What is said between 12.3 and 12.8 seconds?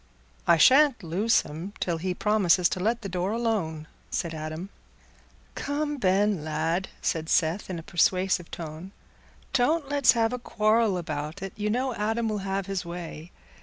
have